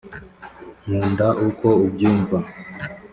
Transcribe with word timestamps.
nkunda 0.85 1.27
uko 1.47 1.67
ubyumva 1.85 2.37